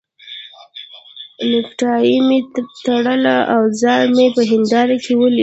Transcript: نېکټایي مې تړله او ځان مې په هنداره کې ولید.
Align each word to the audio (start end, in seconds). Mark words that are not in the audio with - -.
نېکټایي 1.49 2.17
مې 2.27 2.39
تړله 2.85 3.37
او 3.53 3.61
ځان 3.81 4.03
مې 4.17 4.27
په 4.35 4.41
هنداره 4.49 4.95
کې 5.03 5.13
ولید. 5.19 5.39